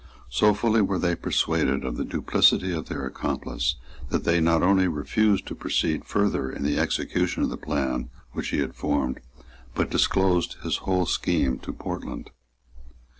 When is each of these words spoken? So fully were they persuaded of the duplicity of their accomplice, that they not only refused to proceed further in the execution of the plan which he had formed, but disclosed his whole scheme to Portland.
So 0.31 0.55
fully 0.55 0.81
were 0.81 0.97
they 0.97 1.13
persuaded 1.15 1.85
of 1.85 1.95
the 1.95 2.03
duplicity 2.03 2.71
of 2.71 2.89
their 2.89 3.05
accomplice, 3.05 3.75
that 4.09 4.23
they 4.23 4.39
not 4.41 4.63
only 4.63 4.87
refused 4.87 5.45
to 5.45 5.53
proceed 5.53 6.05
further 6.05 6.49
in 6.51 6.63
the 6.63 6.79
execution 6.79 7.43
of 7.43 7.51
the 7.51 7.55
plan 7.57 8.09
which 8.31 8.47
he 8.47 8.57
had 8.61 8.73
formed, 8.73 9.19
but 9.75 9.91
disclosed 9.91 10.55
his 10.63 10.77
whole 10.77 11.05
scheme 11.05 11.59
to 11.59 11.71
Portland. 11.71 12.31